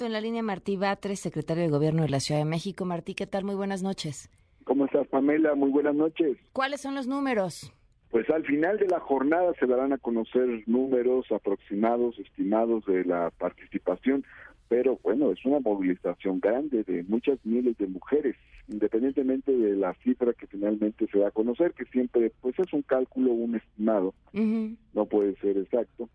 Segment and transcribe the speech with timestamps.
[0.00, 2.84] En la línea Martí Batres, secretario de Gobierno de la Ciudad de México.
[2.84, 3.44] Martí, ¿qué tal?
[3.44, 4.28] Muy buenas noches.
[4.64, 5.54] ¿Cómo estás, Pamela?
[5.54, 6.36] Muy buenas noches.
[6.52, 7.72] ¿Cuáles son los números?
[8.10, 13.30] Pues al final de la jornada se darán a conocer números aproximados, estimados de la
[13.38, 14.24] participación,
[14.66, 18.34] pero bueno, es una movilización grande de muchas miles de mujeres,
[18.66, 22.82] independientemente de la cifra que finalmente se da a conocer, que siempre pues es un
[22.82, 26.08] cálculo, un estimado, no puede ser exacto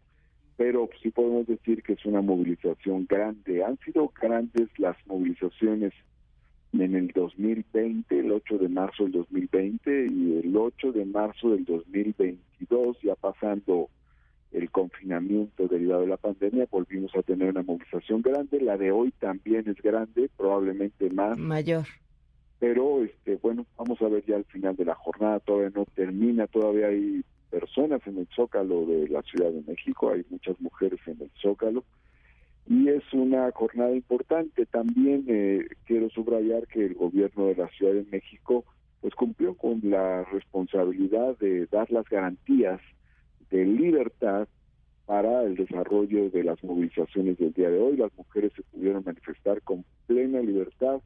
[0.59, 3.63] pero sí podemos decir que es una movilización grande.
[3.63, 5.93] Han sido grandes las movilizaciones
[6.73, 11.63] en el 2020, el 8 de marzo del 2020 y el 8 de marzo del
[11.63, 13.87] 2022, ya pasando
[14.51, 18.59] el confinamiento derivado de la pandemia, volvimos a tener una movilización grande.
[18.59, 21.37] La de hoy también es grande, probablemente más.
[21.37, 21.85] Mayor.
[22.59, 26.47] Pero, este, bueno, vamos a ver ya al final de la jornada, todavía no termina,
[26.47, 31.21] todavía hay personas en el Zócalo de la Ciudad de México, hay muchas mujeres en
[31.21, 31.83] el Zócalo
[32.67, 34.65] y es una jornada importante.
[34.67, 38.63] También eh, quiero subrayar que el gobierno de la Ciudad de México
[39.01, 42.79] pues cumplió con la responsabilidad de dar las garantías
[43.49, 44.47] de libertad
[45.05, 47.97] para el desarrollo de las movilizaciones del día de hoy.
[47.97, 51.01] Las mujeres se pudieron manifestar con plena libertad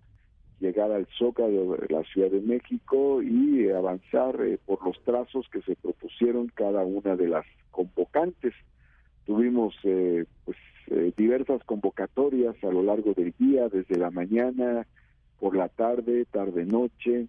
[0.64, 5.62] llegar al Zócalo de la Ciudad de México y avanzar eh, por los trazos que
[5.62, 8.54] se propusieron cada una de las convocantes.
[9.26, 14.88] Tuvimos eh, pues eh, diversas convocatorias a lo largo del día, desde la mañana,
[15.40, 17.28] por la tarde, tarde noche.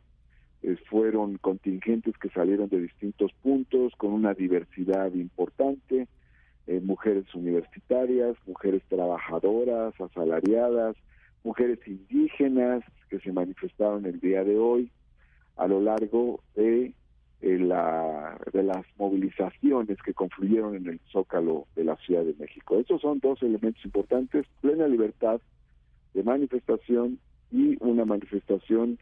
[0.88, 6.06] fueron contingentes que salieron de distintos puntos con una diversidad importante,
[6.82, 10.96] mujeres universitarias, mujeres trabajadoras, asalariadas,
[11.44, 14.90] mujeres indígenas que se manifestaron el día de hoy
[15.56, 16.92] a lo largo de,
[17.42, 22.78] eh, la, de las movilizaciones que confluyeron en el Zócalo de la Ciudad de México.
[22.78, 25.40] Estos son dos elementos importantes, plena libertad
[26.14, 27.20] de manifestación
[27.52, 28.98] y una manifestación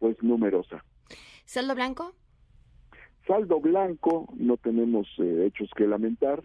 [0.00, 0.84] pues numerosa.
[1.46, 2.12] ¿Saldo blanco?
[3.26, 6.42] Saldo blanco, no tenemos eh, hechos que lamentar,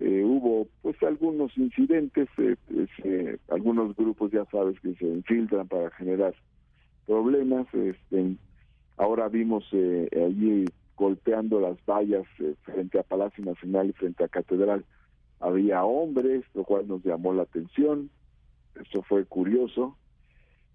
[0.00, 2.56] eh, hubo pues algunos incidentes, eh,
[3.04, 3.36] eh,
[3.70, 6.34] algunos grupos ya sabes que se infiltran para generar
[7.06, 7.66] problemas.
[7.72, 8.36] Este,
[8.96, 10.64] ahora vimos allí
[10.96, 12.26] golpeando las vallas
[12.62, 14.84] frente a Palacio Nacional y frente a Catedral.
[15.38, 18.10] Había hombres, lo cual nos llamó la atención.
[18.74, 19.96] Esto fue curioso.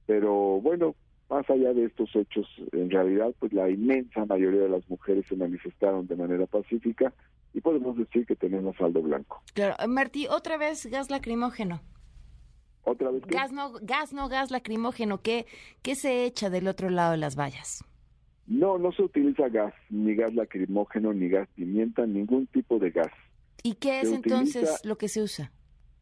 [0.08, 0.96] Pero bueno,
[1.30, 5.36] más allá de estos hechos, en realidad, pues la inmensa mayoría de las mujeres se
[5.36, 7.14] manifestaron de manera pacífica
[7.54, 9.42] y podemos decir que tenemos saldo blanco.
[9.54, 11.82] Claro, Martí, otra vez gas lacrimógeno.
[12.86, 15.22] ¿Otra vez Gas no, gas no, gas lacrimógeno.
[15.22, 15.46] ¿Qué,
[15.82, 17.84] ¿Qué se echa del otro lado de las vallas?
[18.48, 23.12] No, no se utiliza gas, ni gas lacrimógeno, ni gas pimienta, ningún tipo de gas.
[23.64, 25.52] ¿Y qué es entonces lo que se usa?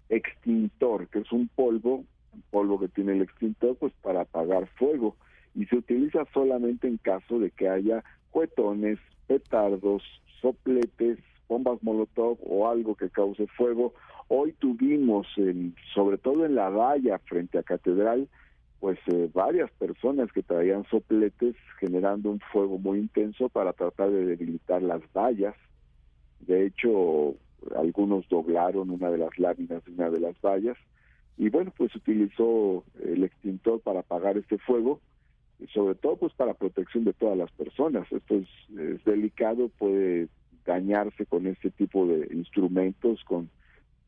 [0.09, 5.15] Extintor, que es un polvo, un polvo que tiene el extintor, pues para apagar fuego.
[5.55, 10.03] Y se utiliza solamente en caso de que haya cuetones, petardos,
[10.41, 13.93] sopletes, bombas molotov o algo que cause fuego.
[14.27, 15.27] Hoy tuvimos,
[15.93, 18.27] sobre todo en la valla frente a Catedral,
[18.79, 24.25] pues eh, varias personas que traían sopletes generando un fuego muy intenso para tratar de
[24.25, 25.55] debilitar las vallas.
[26.41, 27.35] De hecho,
[27.75, 30.77] algunos doblaron una de las láminas de una de las vallas
[31.37, 34.99] y bueno, pues utilizó el extintor para apagar este fuego
[35.59, 38.11] y sobre todo pues para protección de todas las personas.
[38.11, 40.27] Esto es, es delicado, puede
[40.65, 43.49] dañarse con este tipo de instrumentos, con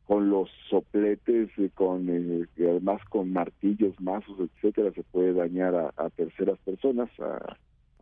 [0.06, 6.10] con los sopletes, con eh, y además con martillos, mazos, etcétera, se puede dañar a,
[6.10, 7.56] terceras personas, a,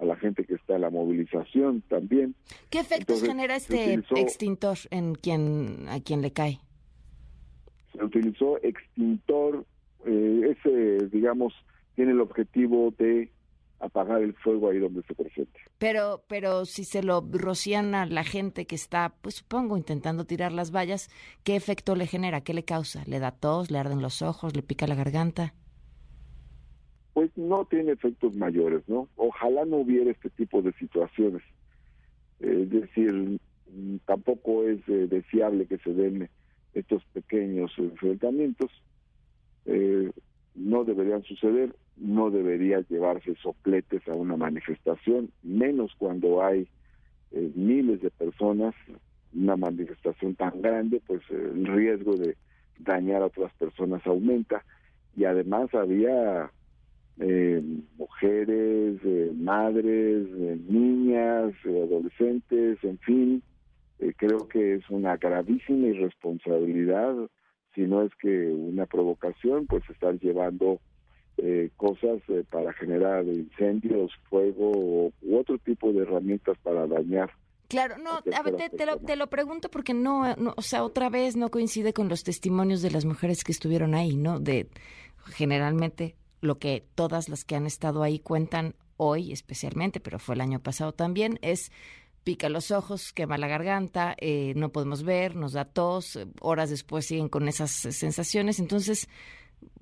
[0.04, 2.34] la gente que está en la movilización también.
[2.68, 6.60] ¿Qué efectos genera este extintor en quien a quien le cae?
[7.92, 9.64] Se utilizó extintor,
[10.04, 11.54] eh, ese, digamos,
[11.94, 13.30] tiene el objetivo de
[13.84, 15.60] apagar el fuego ahí donde se presente.
[15.78, 20.52] Pero, pero si se lo rocían a la gente que está, pues supongo, intentando tirar
[20.52, 21.10] las vallas,
[21.42, 22.42] ¿qué efecto le genera?
[22.42, 23.04] ¿Qué le causa?
[23.06, 23.70] ¿Le da tos?
[23.70, 24.56] ¿Le arden los ojos?
[24.56, 25.54] ¿Le pica la garganta?
[27.12, 29.08] Pues no tiene efectos mayores, ¿no?
[29.16, 31.42] Ojalá no hubiera este tipo de situaciones.
[32.40, 33.38] es decir,
[34.04, 36.28] tampoco es eh, deseable que se den
[36.72, 38.70] estos pequeños enfrentamientos.
[39.66, 40.10] Eh,
[40.54, 41.74] no deberían suceder,
[42.04, 46.68] no debería llevarse sopletes a una manifestación, menos cuando hay
[47.32, 48.74] eh, miles de personas,
[49.34, 52.36] una manifestación tan grande, pues eh, el riesgo de
[52.78, 54.64] dañar a otras personas aumenta.
[55.16, 56.50] Y además había
[57.20, 57.62] eh,
[57.96, 59.00] mujeres,
[59.36, 60.28] madres,
[60.68, 63.42] niñas, adolescentes, en fin,
[64.16, 67.14] creo que es una gravísima irresponsabilidad.
[67.74, 70.80] Si no es que una provocación, pues están llevando
[71.46, 77.30] eh, cosas eh, para generar incendios, fuego u otro tipo de herramientas para dañar.
[77.68, 81.10] Claro, no, a ver, te, lo, te, lo, pregunto porque no, no, o sea, otra
[81.10, 84.40] vez no coincide con los testimonios de las mujeres que estuvieron ahí, ¿no?
[84.40, 84.68] De
[85.26, 90.40] generalmente lo que todas las que han estado ahí cuentan hoy especialmente, pero fue el
[90.40, 91.72] año pasado también, es
[92.22, 97.04] pica los ojos, quema la garganta, eh, no podemos ver, nos da tos, horas después
[97.04, 98.58] siguen con esas sensaciones.
[98.60, 99.08] Entonces,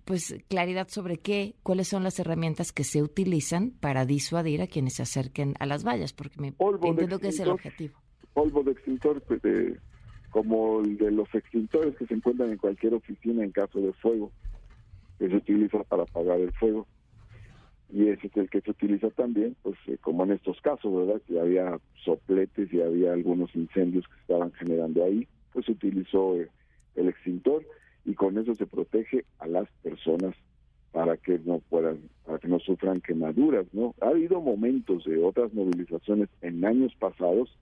[0.04, 4.94] pues claridad sobre qué, cuáles son las herramientas que se utilizan para disuadir a quienes
[4.94, 7.98] se acerquen a las vallas, porque me entiendo que es el objetivo.
[8.34, 9.40] Polvo de extintor, pues,
[10.30, 14.32] como el de los extintores que se encuentran en cualquier oficina en caso de fuego,
[15.18, 16.86] que se utiliza para apagar el fuego
[17.92, 21.20] y ese es el que se utiliza también, pues eh, como en estos casos, ¿verdad?
[21.28, 26.36] Que había sopletes y había algunos incendios que se estaban generando ahí, pues se utilizó
[26.36, 26.48] eh,
[26.96, 27.62] el extintor
[28.04, 30.34] y con eso se protege a las personas
[30.92, 33.94] para que no puedan, para que no sufran quemaduras, ¿no?
[34.00, 37.56] Ha habido momentos de otras movilizaciones en años pasados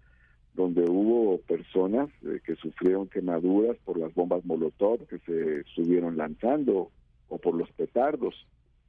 [0.54, 6.90] donde hubo personas eh, que sufrieron quemaduras por las bombas Molotov que se estuvieron lanzando
[7.28, 8.34] o por los petardos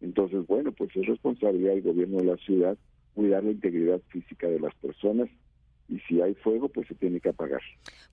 [0.01, 2.77] entonces, bueno, pues es responsabilidad del gobierno de la ciudad
[3.13, 5.29] cuidar la integridad física de las personas
[5.91, 7.61] y si hay fuego, pues se tiene que apagar.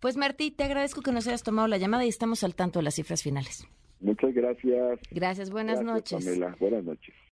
[0.00, 2.82] Pues Martí, te agradezco que nos hayas tomado la llamada y estamos al tanto de
[2.82, 3.66] las cifras finales.
[4.00, 5.00] Muchas gracias.
[5.10, 6.24] Gracias, buenas noches.
[6.58, 7.14] Buenas noches.